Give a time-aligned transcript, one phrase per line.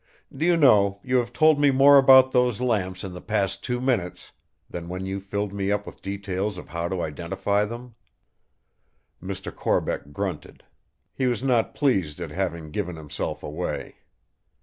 [0.35, 3.79] Do you know, you have told me more about those lamps in the past two
[3.79, 4.31] minutes
[4.67, 7.93] than when you filled me up with details of how to identify them."
[9.21, 9.55] Mr.
[9.55, 10.63] Corbeck grunted;
[11.13, 13.97] he was not pleased at having given himself away.